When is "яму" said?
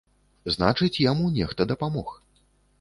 1.11-1.29